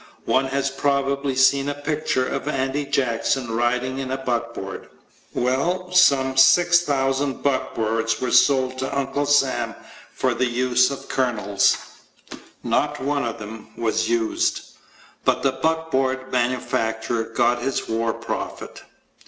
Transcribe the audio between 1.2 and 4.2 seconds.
seen a picture of Andy Jackson riding in a